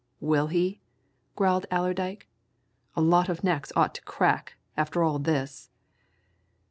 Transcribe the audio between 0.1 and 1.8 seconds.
"Will he?" growled